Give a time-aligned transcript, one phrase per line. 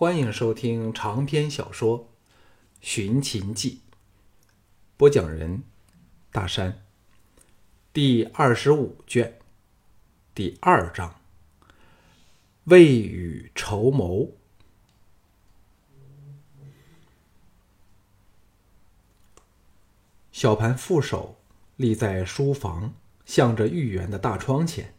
[0.00, 2.00] 欢迎收听长篇小说
[2.80, 3.82] 《寻秦记》，
[4.96, 5.62] 播讲人：
[6.32, 6.86] 大山。
[7.92, 9.38] 第二十五卷，
[10.34, 11.20] 第二章：
[12.64, 14.30] 未雨绸缪。
[20.32, 21.36] 小盘负手
[21.76, 22.94] 立在书房
[23.26, 24.94] 向着御园的大窗前，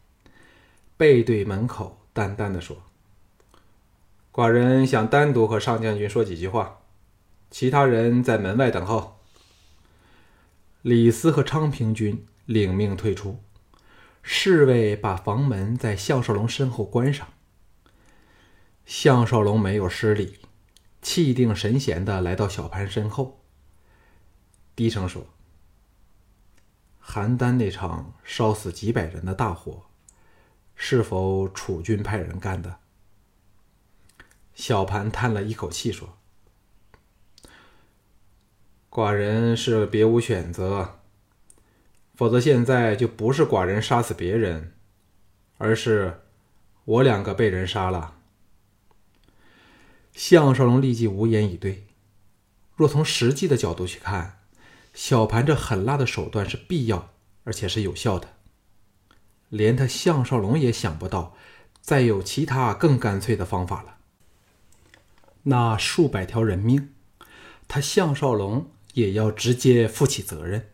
[0.96, 2.80] 背对门口，淡淡的说。
[4.32, 6.80] 寡人想单独和上将军说几句话，
[7.50, 9.20] 其他人在门外等候。
[10.80, 13.42] 李斯和昌平君领命退出，
[14.22, 17.28] 侍卫把房门在项少龙身后关上。
[18.86, 20.38] 项少龙没有失礼，
[21.02, 23.44] 气定神闲的来到小潘身后，
[24.74, 25.26] 低声说
[27.04, 29.82] ：“邯郸那场烧死几百人的大火，
[30.74, 32.78] 是否楚军派人干的？”
[34.54, 36.18] 小盘叹了一口气说
[38.90, 41.00] ：“寡人是别无选择，
[42.14, 44.74] 否则现在就不是寡人杀死别人，
[45.58, 46.20] 而是
[46.84, 48.18] 我两个被人杀了。”
[50.12, 51.86] 项少龙立即无言以对。
[52.76, 54.40] 若从实际的角度去看，
[54.92, 57.14] 小盘这狠辣的手段是必要
[57.44, 58.28] 而且是有效的，
[59.48, 61.34] 连他项少龙也想不到
[61.80, 63.96] 再有其他更干脆的方法了。
[65.44, 66.94] 那数百条人命，
[67.66, 70.70] 他项少龙也要直接负起责任。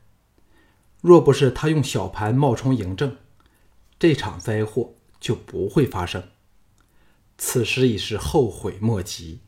[1.00, 3.16] 若不是他用小盘冒充嬴政，
[3.98, 6.22] 这场灾祸就不会发生。
[7.38, 9.40] 此时已是后悔莫及。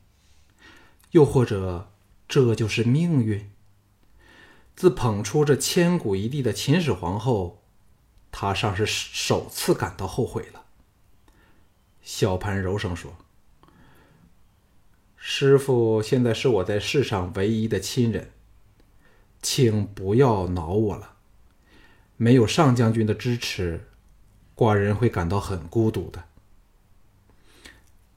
[1.11, 1.91] 又或者，
[2.27, 3.51] 这就是命运。
[4.75, 7.61] 自捧出这千古一帝的秦始皇后，
[8.31, 10.63] 他尚是首次感到后悔了。
[12.01, 13.17] 小盘柔声说。
[15.23, 18.31] 师傅现在是我在世上唯一的亲人，
[19.39, 21.17] 请不要恼我了。
[22.17, 23.87] 没有上将军的支持，
[24.55, 26.23] 寡人会感到很孤独的。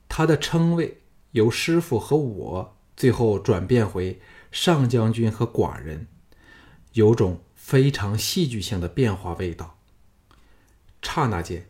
[0.09, 4.19] 他的称谓由师傅和我，最后转变回
[4.51, 6.07] 上将军和寡人，
[6.95, 9.77] 有种非常戏剧性的变化味道。
[11.03, 11.69] 刹那间，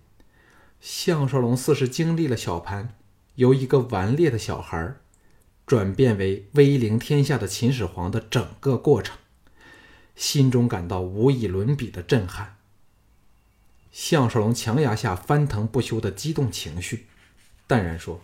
[0.80, 2.96] 项少龙似是经历了小潘
[3.34, 4.96] 由一个顽劣的小孩
[5.66, 9.16] 转变为威凌天下的秦始皇的整个过程，
[10.14, 12.56] 心中感到无以伦比的震撼。
[13.90, 17.06] 项少龙强压下翻腾不休的激动情绪，
[17.66, 18.20] 淡然说：“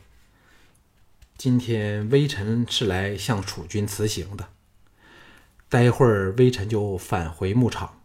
[1.39, 4.49] 今天微臣是来向楚军辞行的，
[5.69, 8.03] 待会儿微臣就返回牧场，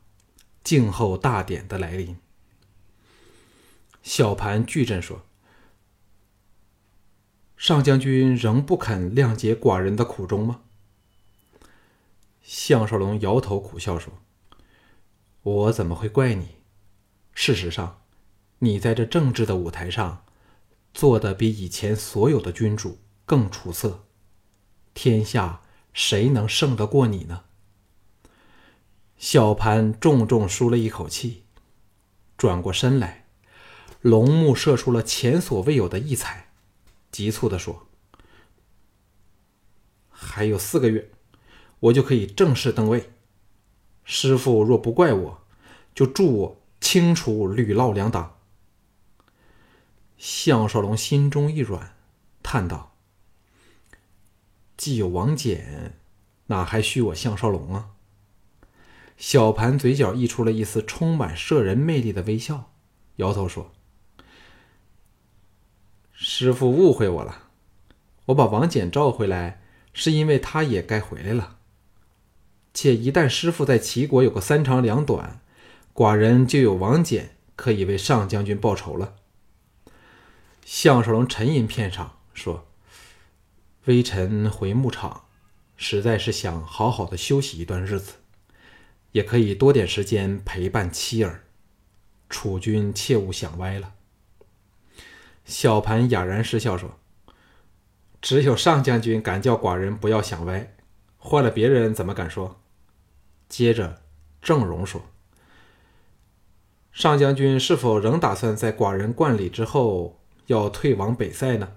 [0.63, 2.15] 静候大典的来临。”
[4.01, 5.25] 小盘巨震说。
[7.57, 10.61] 上将军仍不肯谅解寡人的苦衷吗？
[12.41, 14.13] 项少龙摇头苦笑说
[15.41, 16.57] ：“我怎么会怪你？
[17.33, 18.01] 事实上，
[18.59, 20.25] 你在这政治的舞台上
[20.93, 24.03] 做的比以前所有的君主更出色。
[24.93, 25.61] 天下
[25.91, 27.45] 谁能胜得过你呢？”
[29.17, 31.45] 小盘重重舒了一口气，
[32.37, 33.27] 转过身来，
[34.01, 36.44] 龙目射出了前所未有的异彩。
[37.15, 37.87] 急促的说
[40.11, 41.09] ：“还有四个月，
[41.79, 43.09] 我就可以正式登位。
[44.03, 45.41] 师傅若不怪我，
[45.93, 48.37] 就助我清除吕老两党。”
[50.19, 51.95] 项少龙心中一软，
[52.43, 52.97] 叹道
[54.75, 55.93] ：“既有王翦，
[56.47, 57.91] 哪还需我项少龙啊？”
[59.15, 62.73] 小盘嘴角溢出了一丝充满摄人魅力的微笑，
[63.15, 63.71] 摇头说。
[66.17, 67.49] 师傅误会我了，
[68.27, 69.61] 我把王翦召回来，
[69.93, 71.57] 是因为他也该回来了。
[72.73, 75.41] 且一旦师傅在齐国有个三长两短，
[75.93, 77.25] 寡人就有王翦
[77.57, 79.15] 可以为上将军报仇了。
[80.63, 82.65] 项少龙沉吟片场，说
[83.85, 85.25] ：“微臣回牧场，
[85.75, 88.13] 实在是想好好的休息一段日子，
[89.11, 91.43] 也可以多点时间陪伴妻儿。
[92.29, 93.95] 楚军切勿想歪了。”
[95.45, 96.97] 小盘哑然失笑说
[98.19, 100.75] ：“只有上将军敢叫寡人不要想歪，
[101.17, 102.59] 换了别人怎么敢说？”
[103.47, 104.01] 接着，
[104.41, 105.05] 郑荣说
[106.91, 111.73] ：“上将军是否仍打算在寡人冠礼之后要退往北塞呢？”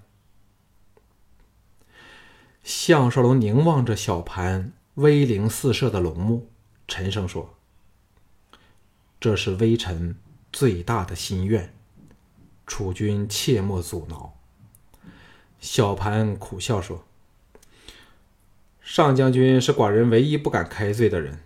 [2.63, 6.49] 项少龙凝望着小盘威灵四射的龙目，
[6.87, 7.55] 沉声说
[9.21, 10.15] ：“这是微臣
[10.51, 11.75] 最大的心愿。”
[12.69, 14.37] 楚军切莫阻挠。
[15.59, 17.03] 小盘苦笑说
[18.79, 21.41] ：“上将军是寡人唯一不敢开罪的人，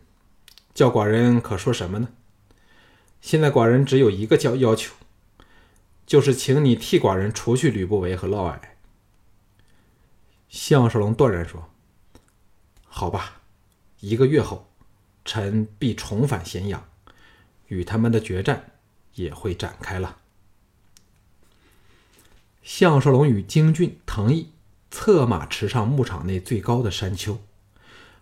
[0.74, 2.10] 叫寡人可说什么呢？
[3.22, 4.94] 现在寡人只有一个叫要求，
[6.06, 8.60] 就是请你替寡人除去吕不韦和嫪毐。”
[10.50, 11.69] 项少龙断然说
[12.86, 13.42] ：“好吧，
[14.02, 14.68] 一个月后，
[15.24, 16.86] 臣必重返咸阳，
[17.68, 18.74] 与他们的决战
[19.16, 20.18] 也会展开了。”
[22.63, 24.48] 项少龙与京俊、藤毅
[24.89, 27.39] 策马驰上牧场内最高的山丘，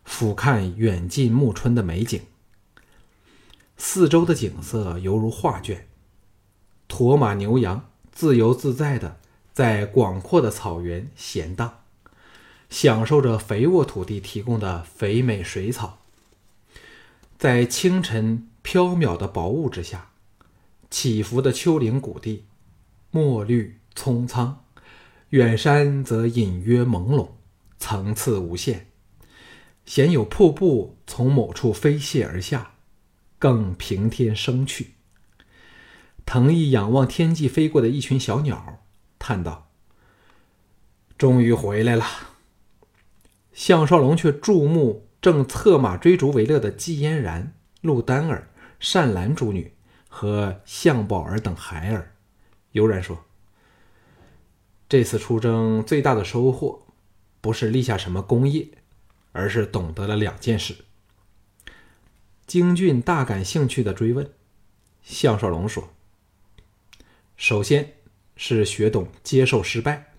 [0.03, 2.19] 俯瞰远近暮春的美景。
[3.77, 5.88] 四周的景色犹如画卷，
[6.88, 9.19] 驼马牛羊自由自在的
[9.53, 11.81] 在广阔的草原闲荡，
[12.67, 15.99] 享受着肥沃土地提供的肥美水草。
[17.37, 20.09] 在清晨飘渺的薄雾之下，
[20.89, 22.45] 起伏的丘陵谷地，
[23.11, 23.77] 墨绿。
[23.95, 24.65] 葱苍，
[25.29, 27.29] 远山则隐约朦胧，
[27.77, 28.88] 层次无限。
[29.85, 32.75] 鲜有瀑布从某处飞泻而下，
[33.39, 34.93] 更平添生趣。
[36.25, 38.83] 藤毅仰望天际飞过的一群小鸟，
[39.17, 39.71] 叹道
[41.17, 42.05] ：“终于回来了。”
[43.51, 48.49] 项少龙却注目正策马追逐为乐的季嫣然、陆丹儿、
[48.94, 49.73] 单兰诸女
[50.07, 52.13] 和项宝儿等孩儿，
[52.71, 53.25] 悠然说。
[54.91, 56.85] 这次出征最大的收获，
[57.39, 58.67] 不是立下什么功业，
[59.31, 60.75] 而是懂得了两件事。
[62.45, 64.29] 京俊大感兴趣的追问，
[65.01, 65.93] 项少龙说
[67.38, 67.93] ：“首先
[68.35, 70.11] 是学懂接受失败，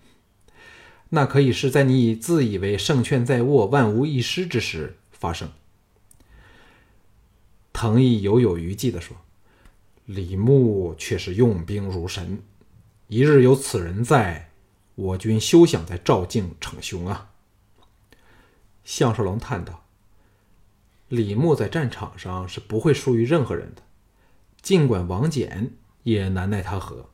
[1.09, 5.51] 那可以是在你自以为胜券在握、万无一失之时发生。”
[7.71, 9.15] 藤毅犹有余悸的说
[10.07, 12.41] ：“李牧却是用兵如神，
[13.07, 14.49] 一日有此人在。”
[14.95, 17.31] 我军休想再照镜逞雄啊！
[18.83, 19.85] 项少龙叹道
[21.09, 23.81] ：“李牧在战场上是不会输于任何人的，
[24.61, 25.71] 尽管王翦
[26.03, 27.09] 也难奈他何。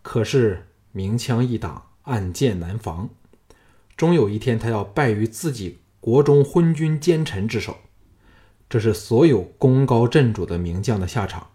[0.00, 3.10] 可是明枪易挡，暗箭难防，
[3.94, 7.76] 终有一天他要败于自己国中昏君奸臣之手，
[8.70, 11.50] 这是所有功高震主的名将的下场。”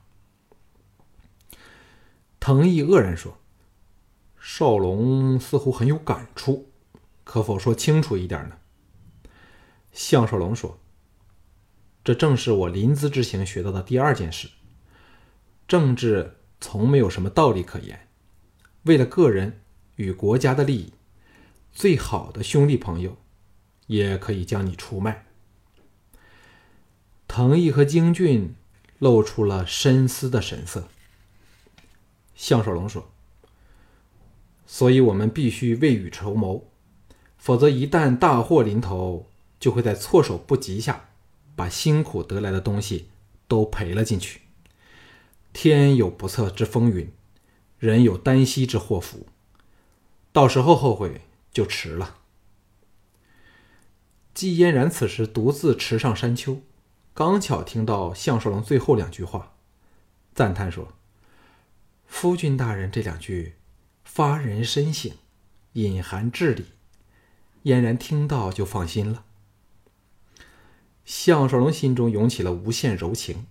[2.39, 3.39] 藤毅愕然说。
[4.45, 6.69] 少龙似乎很有感触，
[7.23, 8.57] 可否说清楚一点呢？
[9.93, 10.77] 项少龙说
[12.03, 14.49] ：“这正是我临淄之行学到的第二件事。
[15.65, 18.09] 政治从没有什么道理可言，
[18.83, 19.61] 为了个人
[19.95, 20.93] 与国家的利益，
[21.71, 23.15] 最好的兄弟朋友
[23.87, 25.25] 也可以将你出卖。”
[27.29, 28.53] 藤毅和京俊
[28.99, 30.89] 露出了深思的神色。
[32.35, 33.12] 项少龙说。
[34.65, 36.63] 所以，我们必须未雨绸缪，
[37.37, 39.27] 否则一旦大祸临头，
[39.59, 41.09] 就会在措手不及下，
[41.55, 43.09] 把辛苦得来的东西
[43.47, 44.41] 都赔了进去。
[45.51, 47.11] 天有不测之风云，
[47.77, 49.27] 人有旦夕之祸福，
[50.31, 51.21] 到时候后悔
[51.51, 52.17] 就迟了。
[54.33, 56.61] 季嫣然此时独自驰上山丘，
[57.13, 59.53] 刚巧听到项少龙最后两句话，
[60.33, 60.93] 赞叹说
[62.07, 63.55] ：“夫君大人这两句。”
[64.15, 65.11] 发人深省，
[65.71, 66.65] 隐含至理。
[67.63, 69.25] 嫣然听到就放心了。
[71.03, 73.47] 项少龙心中涌起了无限柔情，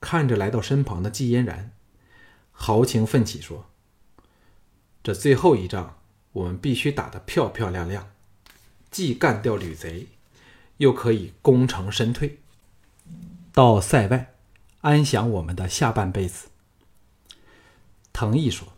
[0.00, 1.72] 看着来到身旁的季嫣然，
[2.52, 3.66] 豪情奋起说
[5.04, 5.98] ：“这最后一仗，
[6.32, 8.10] 我们必须打得漂漂亮亮，
[8.90, 10.06] 既干掉吕贼，
[10.78, 12.38] 又可以功成身退，
[13.52, 14.32] 到塞外
[14.80, 16.48] 安享我们的下半辈子。”
[18.14, 18.77] 藤毅说。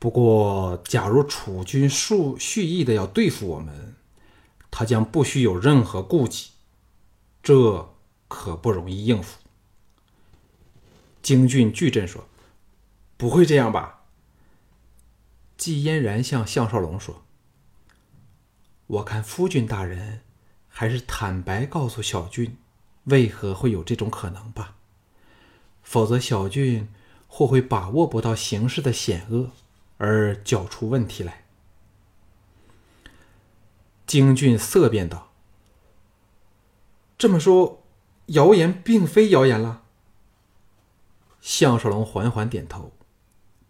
[0.00, 3.96] 不过，假如楚军蓄蓄意的要对付我们，
[4.70, 6.50] 他将不需有任何顾忌，
[7.42, 7.94] 这
[8.28, 9.40] 可不容易应付。
[11.20, 12.28] 京俊巨震说
[13.18, 14.04] ：“不会这样吧？”
[15.58, 17.24] 季嫣然向项少龙说
[18.86, 20.20] ：“我看夫君大人
[20.68, 22.56] 还是坦白告诉小俊，
[23.04, 24.76] 为何会有这种可能吧，
[25.82, 26.88] 否则小俊
[27.26, 29.50] 或会把握不到形势的险恶。”
[29.98, 31.44] 而搅出问题来。
[34.06, 35.32] 京俊色变道
[37.18, 37.82] ：“这么说，
[38.26, 39.82] 谣言并非谣言了。”
[41.42, 42.92] 项少龙缓缓点头，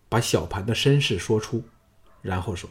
[0.08, 1.64] 把小盘的身世说出，
[2.22, 2.70] 然后说：“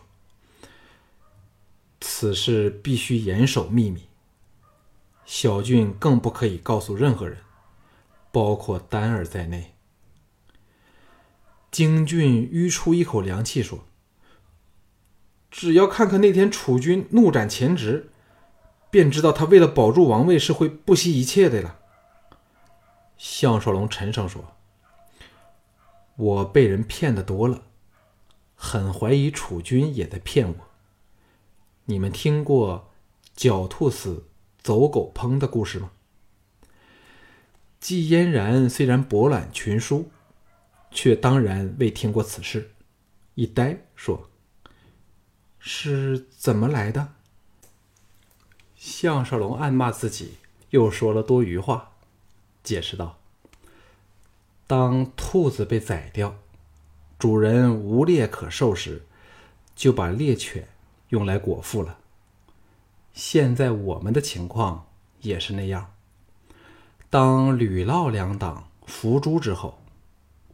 [1.99, 4.07] 此事必须严守秘密，
[5.25, 7.39] 小俊更不可以告诉任何人，
[8.31, 9.73] 包括丹儿在内。”
[11.69, 13.85] 京俊吁出一口凉气，说
[15.51, 18.09] ：“只要看看那天楚军怒斩前职，
[18.89, 21.79] 便知道他为了保住王位是会不惜一切的了。
[23.17, 24.55] 项少龙沉声说
[26.15, 27.63] ：“我被人骗的多了，
[28.55, 30.55] 很怀疑楚军也在骗我。
[31.85, 32.91] 你们听过
[33.35, 34.25] 狡兔死，
[34.61, 35.91] 走狗烹的故事吗？”
[37.79, 40.09] 季嫣然虽然博览群书，
[40.97, 42.71] 却当然未听过此事，
[43.35, 44.31] 一呆说
[45.59, 47.09] ：“是怎么来的？”
[48.75, 50.37] 项少龙暗骂自己
[50.71, 51.91] 又说了多余话。
[52.63, 53.19] 解释道
[54.65, 56.35] ：“当兔子被宰掉，
[57.19, 59.05] 主人无猎可狩时，
[59.75, 60.67] 就把猎犬
[61.09, 61.99] 用来果腹了。
[63.13, 64.87] 现在我们的情况
[65.21, 65.93] 也是那样。
[67.11, 69.79] 当吕嫪两党伏诛之后，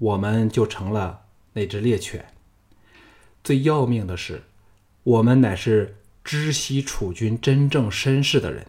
[0.03, 2.33] 我们就成了那只猎犬。
[3.41, 4.43] 最要命的是，
[5.03, 5.95] 我们乃是
[6.25, 8.67] 知悉楚军真正身世的人，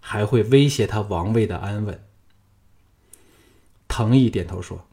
[0.00, 2.02] 还会威胁他王位的安稳。”
[3.86, 4.86] 藤毅点头说：“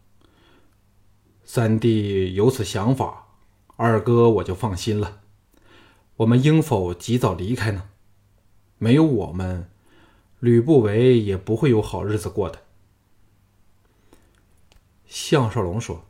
[1.45, 3.27] 三弟有此想法，
[3.77, 5.21] 二哥我就放心了。
[6.17, 7.87] 我们应否及早离开呢？
[8.77, 9.69] 没有我们，
[10.39, 12.59] 吕不韦也不会有好日子过的。”
[15.13, 16.05] 项少龙说：“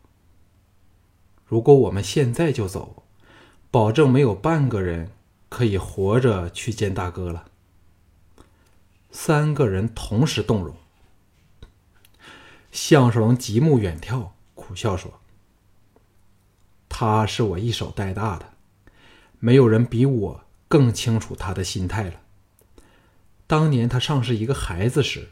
[1.43, 3.01] 如果我们现在就走，
[3.72, 5.10] 保证没有半个人
[5.50, 7.48] 可以活着去见大哥了。”
[9.10, 10.75] 三个人同时动容。
[12.72, 15.20] 项少龙极目远眺，苦笑说
[16.88, 18.53] ：“他是我一手带大的，
[19.39, 22.22] 没有人比我更清楚他的心态了。
[23.48, 25.29] 当年他尚是一个孩子时，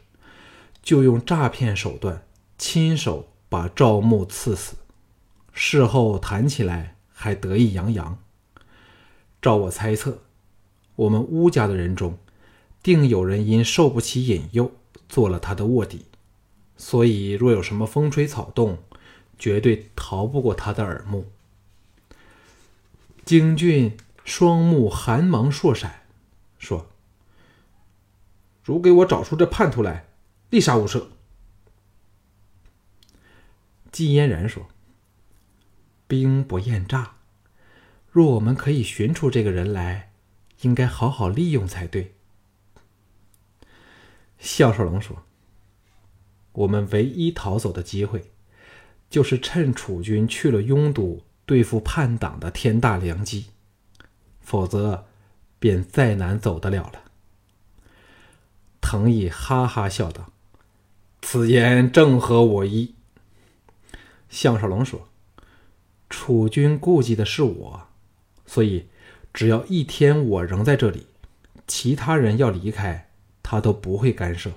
[0.82, 2.26] 就用诈骗手段
[2.58, 4.76] 亲手把赵牧刺死，
[5.52, 8.16] 事后谈起来还得意洋洋。
[9.42, 10.20] 照我猜测，
[10.94, 12.16] 我们乌家的人中，
[12.82, 14.70] 定有人因受不起引诱，
[15.08, 16.06] 做了他的卧底。”
[16.78, 18.78] 所以，若有什么风吹草动，
[19.36, 21.26] 绝对逃不过他的耳目。
[23.24, 26.04] 京俊双目寒芒烁闪，
[26.58, 26.86] 说
[28.64, 30.06] ：“如给我找出这叛徒来，
[30.50, 31.04] 立杀无赦。”
[33.92, 34.68] 季嫣然说
[36.06, 37.16] ：“兵不厌诈，
[38.10, 40.12] 若我们可以寻出这个人来，
[40.62, 42.14] 应该好好利用才对。”
[44.38, 45.24] 项少龙说。
[46.52, 48.32] 我们唯一逃走的机会，
[49.08, 53.46] 就是趁楚军去了雍都对付叛党的天大良机，
[54.40, 55.06] 否则
[55.60, 57.04] 便再难走得了了。
[58.80, 60.32] 藤毅哈哈笑道
[61.22, 62.96] ：“此言正合我意。”
[64.30, 65.08] 项少龙说
[66.08, 67.88] ：“楚军顾忌的是我，
[68.46, 68.86] 所以
[69.34, 71.06] 只要一天我仍在这里，
[71.66, 73.10] 其他人要离开，
[73.42, 74.52] 他都不会干涉。”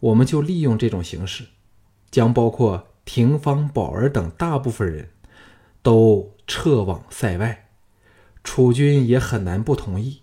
[0.00, 1.44] 我们就利用这种形式，
[2.10, 5.10] 将包括廷芳、宝儿等大部分人
[5.82, 7.68] 都撤往塞外。
[8.42, 10.22] 楚军也很难不同意，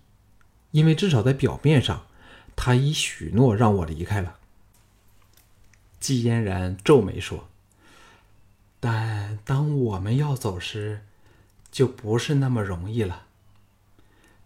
[0.72, 2.08] 因为至少在表面上，
[2.58, 4.36] 他已许诺让我离开了。
[6.02, 7.48] 季嫣然皱眉说
[8.80, 11.02] ：“但当我们要走时，
[11.72, 13.28] 就不是那么容易了。”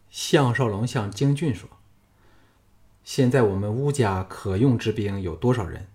[0.09, 1.69] 项少龙向京俊说。
[3.03, 5.87] 现在我们乌家可用之兵有多少人？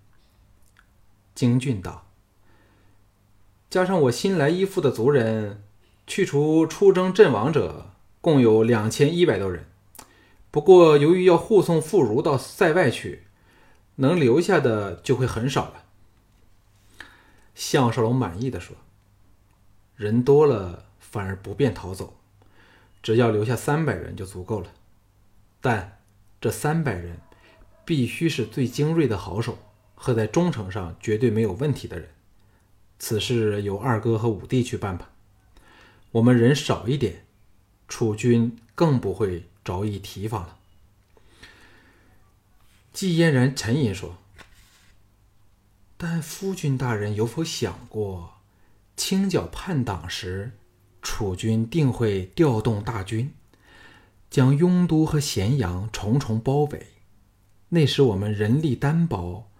[1.34, 2.06] 京俊道
[3.70, 5.62] ：“加上我新来依附的族人，
[6.06, 9.64] 去除出征阵亡者，共有两千一百多人。
[10.50, 13.24] 不过由于要护送妇孺到塞外去，
[13.96, 15.84] 能留下的就会很少了。”
[17.58, 18.76] 项少龙满意的说
[19.96, 22.16] ：“人多了反而不便逃走，
[23.02, 24.72] 只要留下三百人就足够了。
[25.60, 25.94] 但……”
[26.40, 27.18] 这三百人
[27.84, 29.58] 必须是最精锐的好手
[29.96, 32.10] 和在忠诚上绝对没有问题的人。
[33.00, 35.10] 此事由二哥和五弟去办吧。
[36.12, 37.26] 我们人少一点，
[37.88, 40.58] 楚军更不会着意提防了。
[42.92, 44.16] 季嫣然沉吟说
[45.98, 48.38] ：“但夫君大人有否想过，
[48.96, 50.52] 清剿叛党时，
[51.02, 53.34] 楚军定会调动大军？”
[54.30, 56.86] 将雍都和咸阳重重包围，
[57.70, 59.50] 那时我们人力单薄，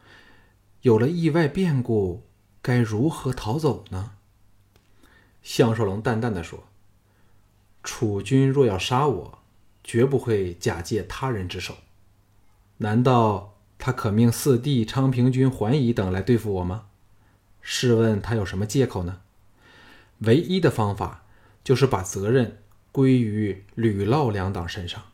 [0.82, 2.24] 有了意外变故，
[2.60, 4.12] 该如何逃走呢？
[5.42, 6.64] 项少龙淡淡的说
[7.82, 9.38] ：“楚军若要杀我，
[9.82, 11.78] 绝不会假借他人之手。
[12.76, 16.86] 难道他可命四弟昌平君桓乙等来对付我吗？
[17.62, 19.20] 试问他有什么借口呢？
[20.18, 21.24] 唯一的方法，
[21.62, 22.58] 就是把责任。”
[22.90, 25.12] 归于吕嫪两党身上。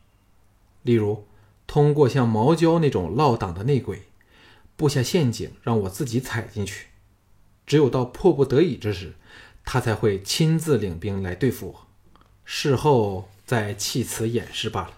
[0.81, 1.27] 例如，
[1.67, 4.03] 通过像毛焦那种嫪党的内鬼，
[4.75, 6.87] 布下陷阱让我自己踩进去。
[7.67, 9.13] 只有到迫不得已之时，
[9.65, 11.87] 他才会亲自领兵来对付我，
[12.43, 14.93] 事后再弃词掩饰罢了。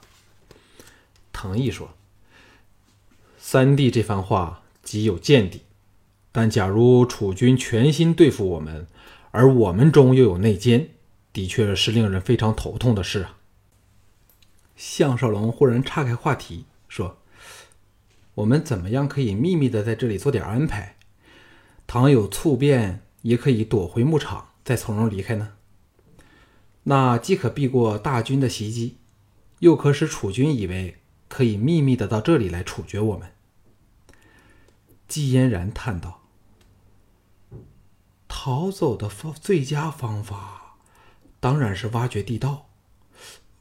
[1.34, 1.90] 藤毅说
[3.50, 5.62] ：“三弟这番话极有见地，
[6.34, 8.88] 但假如楚军全心对付我们，
[9.32, 10.90] 而我们中又有内奸，
[11.32, 13.38] 的确是令人非常头痛的事啊。”
[14.76, 17.20] 项少龙忽然岔开话题说
[18.36, 20.98] ：“我们怎么样可以秘密的在这里做点安排？”
[21.88, 25.54] 倘有猝变，也可以躲回牧场，再从容离开呢。
[26.84, 28.98] 那既可避过大军的袭击，
[29.60, 30.98] 又可使楚军以为
[31.30, 33.30] 可以秘密的到这里来处决我们。
[35.08, 36.22] 季嫣然叹道
[38.28, 40.78] ：“逃走的方最佳方法，
[41.40, 42.70] 当然是挖掘地道。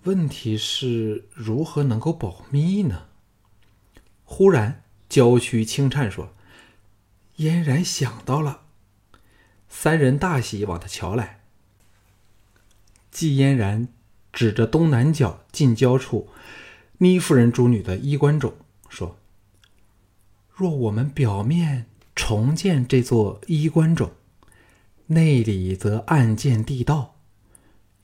[0.02, 3.06] 问题是如何能够保密呢？”
[4.24, 6.32] 忽然，娇躯轻颤说。
[7.36, 8.62] 嫣然想到了，
[9.68, 11.44] 三人大喜，往他瞧来。
[13.10, 13.88] 季嫣然
[14.32, 16.30] 指着东南角近郊处
[16.98, 18.54] 倪夫人主女的衣冠冢
[20.58, 21.84] ：“若我们表面
[22.14, 24.10] 重建这座衣冠冢，
[25.08, 27.16] 内里则暗建地道，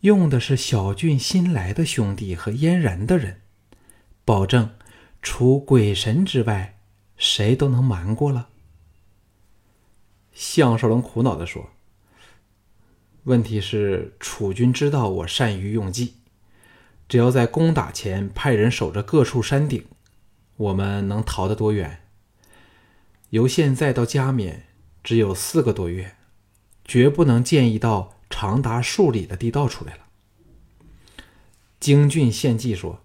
[0.00, 3.40] 用的是小俊新来的兄弟和嫣然的人，
[4.26, 4.74] 保证
[5.22, 6.78] 除鬼神之外，
[7.16, 8.50] 谁都能瞒过了。”
[10.34, 11.70] 项少龙苦恼地说
[13.24, 16.16] ：“问题是楚军知道我善于用计，
[17.08, 19.86] 只要在攻打前派人守着各处山顶，
[20.56, 22.00] 我们能逃得多远？
[23.32, 24.64] 由现在到加冕
[25.02, 26.16] 只有四个多月，
[26.84, 30.00] 绝不能建一道长达数里的地道出来了。”
[31.80, 33.00] 京俊献计说：“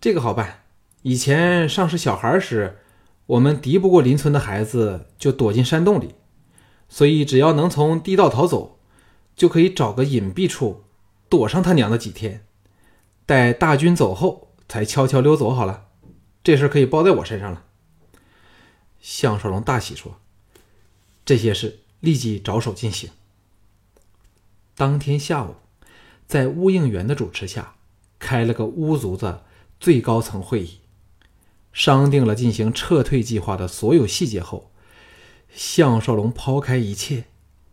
[0.00, 0.62] 这个好办，
[1.02, 2.78] 以前尚是小孩时。”
[3.26, 6.14] 我们敌不过邻村的孩子，就躲进山洞里，
[6.88, 8.78] 所以只要能从地道逃走，
[9.34, 10.84] 就可以找个隐蔽处
[11.28, 12.46] 躲上他娘的几天，
[13.26, 15.50] 待大军走后才悄悄溜走。
[15.50, 15.88] 好了，
[16.44, 17.64] 这事可以包在我身上了。
[19.08, 20.18] 项少龙大喜说
[21.24, 23.10] ：“这些事立即着手进行。”
[24.74, 25.54] 当天下午，
[26.26, 27.76] 在乌应元的主持下，
[28.18, 29.44] 开了个乌族的
[29.78, 30.80] 最高层会议。
[31.72, 34.72] 商定了进行撤退计划的所有细节后，
[35.54, 37.26] 项少龙抛开一切，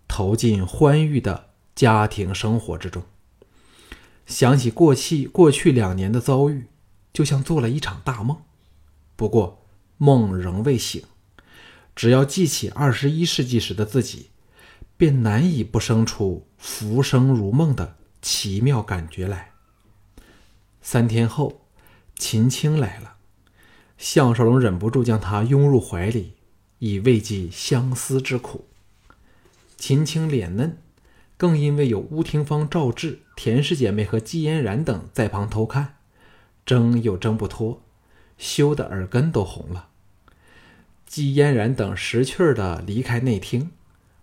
[0.08, 3.02] 投进欢愉的家庭生活之中。
[4.28, 6.68] 想起过去过去两年的遭遇，
[7.12, 8.38] 就像做了一场大梦。
[9.16, 9.66] 不过
[9.98, 11.04] 梦仍未醒，
[11.96, 14.30] 只要记起二十一世纪时的自己，
[14.98, 19.52] 便难以不生出浮生如梦的奇妙感觉来。
[20.82, 21.62] 三天后，
[22.16, 23.16] 秦青来了。
[23.98, 26.34] 项少龙忍不住将她拥入怀里，
[26.80, 28.68] 以慰藉相思之苦。
[29.78, 30.78] 秦青脸嫩，
[31.38, 35.96] 更因为有乌廷芳、赵志、田氏姐妹和季嫣然等在旁偷看，
[36.66, 37.82] 争又争不脱，
[38.38, 39.90] 羞得耳根都红了。
[41.14, 43.70] 季嫣然等识趣儿的离开内厅，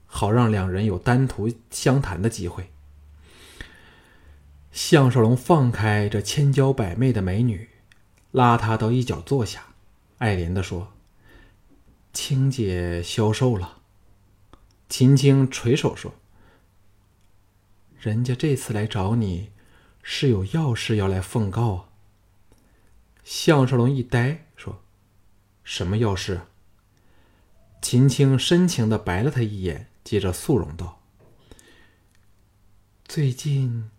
[0.06, 2.70] 好让两人有单独相谈的机会。
[4.72, 7.68] 项少龙放开这千娇百媚的美女，
[8.32, 9.66] 拉她到一角坐下。
[10.18, 10.92] 爱怜的说
[12.12, 13.82] ：“青姐消瘦了。”
[14.90, 16.14] 秦青垂手说
[18.00, 19.50] ：“人家这次来找你，
[20.02, 21.84] 是有要事要来奉告啊。”
[23.22, 24.82] 项少龙一呆，说
[25.62, 26.40] ：“什么要事？”
[27.82, 31.02] 秦青深情的白了他一眼，接着肃容道
[33.06, 33.90] ：“最近，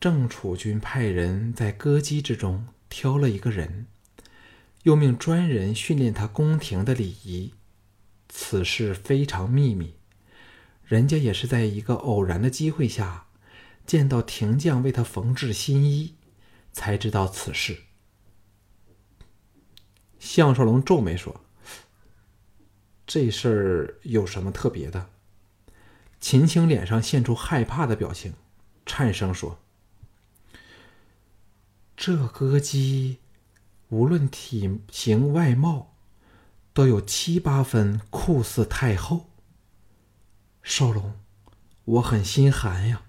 [0.00, 3.86] 郑楚军派人在歌姬之中挑了一个人。”
[4.84, 7.54] 又命专人训练他宫廷的礼仪，
[8.28, 9.94] 此事非常秘密。
[10.84, 13.24] 人家也是在一个偶然的机会下，
[13.86, 16.16] 见到廷将为他缝制新衣，
[16.70, 17.84] 才知道此事。
[20.18, 21.40] 项少龙皱眉说
[23.06, 25.10] ：“这事儿有什么特别的？”
[26.20, 28.34] 秦青脸上现出害怕的表情，
[28.86, 29.58] 颤声说
[31.96, 33.18] ：“这歌姬。”
[33.90, 35.94] 无论体型外貌，
[36.72, 39.26] 都有七八分酷似太后。
[40.64, 41.12] 少龙，
[41.84, 43.02] 我很心寒呀。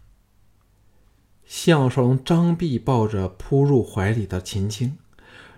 [1.43, 4.99] 项少龙张臂抱着扑入怀里的秦青，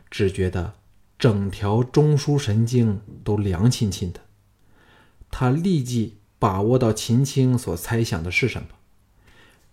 [0.09, 0.75] 只觉得
[1.19, 4.21] 整条中枢神经都凉沁沁的。
[5.29, 8.69] 他立即把握到秦青所猜想的是什么，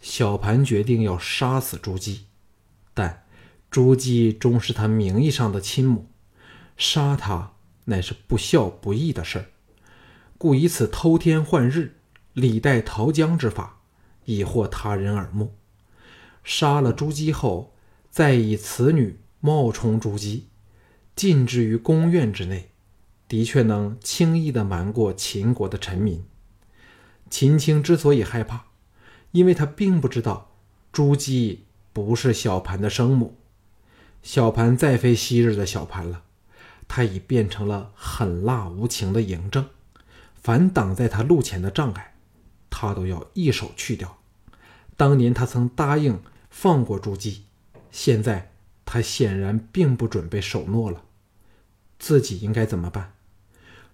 [0.00, 2.26] 小盘决定要杀死朱姬，
[2.92, 3.24] 但
[3.70, 6.08] 朱姬终是他名义上的亲母，
[6.76, 7.52] 杀他
[7.86, 9.46] 乃是不孝不义的事儿，
[10.38, 11.96] 故以此偷天换日、
[12.32, 13.80] 李代桃僵之法，
[14.24, 15.54] 以获他人耳目。
[16.42, 17.74] 杀了朱姬后，
[18.10, 20.48] 再以此女冒充朱姬，
[21.16, 22.70] 禁之于宫院之内，
[23.28, 26.24] 的确能轻易的瞒过秦国的臣民。
[27.30, 28.64] 秦青之所以害怕，
[29.32, 30.50] 因为他并不知道
[30.92, 33.36] 朱姬不是小盘的生母。
[34.22, 36.22] 小盘再非昔日的小盘了，
[36.88, 39.66] 他已变成了狠辣无情的嬴政，
[40.34, 42.14] 凡挡在他路前的障碍，
[42.70, 44.18] 他都要一手去掉。
[44.96, 46.20] 当年他曾答应。
[46.56, 47.46] 放过朱姬，
[47.90, 48.52] 现在
[48.84, 51.02] 他显然并不准备守诺了。
[52.04, 53.14] 自己应该怎么办？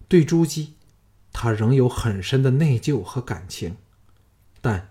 [0.09, 0.73] 对朱姬，
[1.31, 3.77] 他仍有很深的内疚和感情，
[4.59, 4.89] 但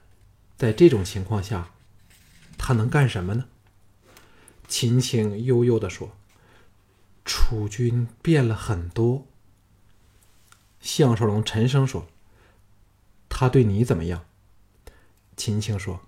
[0.57, 1.69] 在这种情况下，
[2.57, 3.45] 他能干什么呢？
[4.69, 6.17] 秦青悠悠地说
[7.27, 9.27] ：“楚军变了很多。”
[10.81, 12.07] 项少龙沉声说
[13.29, 14.25] ：“他对你怎么样？”
[15.37, 16.01] 秦青说。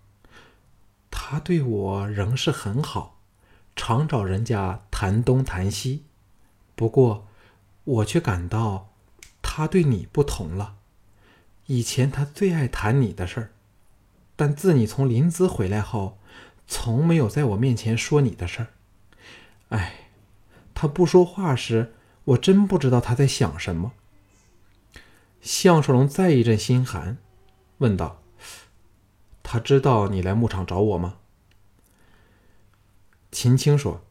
[1.10, 3.20] 他对我仍是很好，
[3.76, 6.06] 常找人家谈东谈西。
[6.74, 7.28] 不过，
[7.84, 8.92] 我却感到
[9.40, 10.76] 他对你不同了。
[11.66, 13.50] 以前他最爱谈你的事儿，
[14.34, 16.18] 但自你从临淄回来后，
[16.66, 18.68] 从没有在我面前说你的事儿。
[19.68, 20.08] 哎，
[20.74, 23.92] 他不说话时，我真不知道他在想什么。
[25.40, 27.18] 项少龙再一阵心寒，
[27.78, 28.22] 问道。
[29.42, 31.18] 他知道你来牧场找我吗？
[33.30, 34.04] 秦青说：“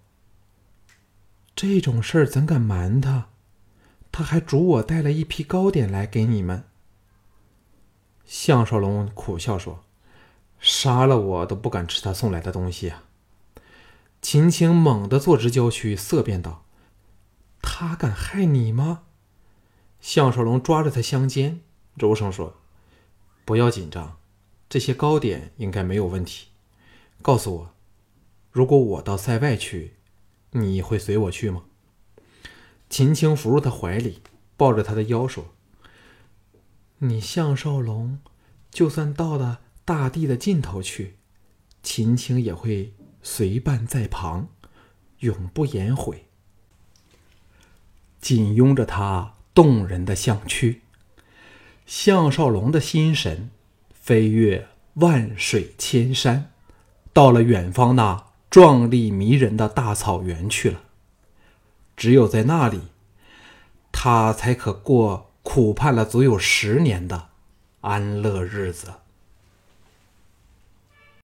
[1.56, 3.30] 这种事儿怎敢瞒他？
[4.12, 6.66] 他还嘱我带了一批糕点来给你们。”
[8.26, 9.84] 项少龙苦笑说
[10.60, 13.04] ：“杀了我都不敢吃他送来的东西啊！”
[14.22, 16.64] 秦青猛地坐直娇躯，色变道
[17.62, 19.04] ：“他敢害你吗？”
[20.00, 21.62] 项少龙抓着他香肩，
[21.96, 22.56] 柔声说
[23.46, 24.18] ：“不要紧张。”
[24.70, 26.48] 这些糕点应该没有问题。
[27.22, 27.74] 告诉我，
[28.52, 29.96] 如果我到塞外去，
[30.52, 31.64] 你会随我去吗？
[32.90, 34.22] 秦青伏入他怀里，
[34.58, 35.54] 抱着他的腰说
[37.00, 38.20] ：“你项少龙，
[38.70, 41.16] 就算到了大地的尽头去，
[41.82, 44.50] 秦青也会随伴在旁，
[45.20, 46.26] 永不言悔。”
[48.20, 50.82] 紧拥着他动人的项躯，
[51.86, 53.52] 项少龙的心神。
[53.94, 56.52] 飞越万水千山，
[57.14, 60.82] 到了远方那壮丽迷人的大草原去了。
[61.96, 62.90] 只有在那里，
[63.94, 67.30] 他才可过苦盼了足有十年的
[67.80, 68.94] 安乐日子。